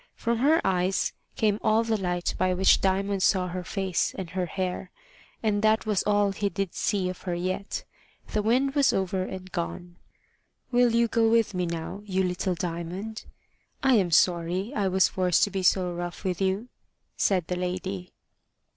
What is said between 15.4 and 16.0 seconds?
to be so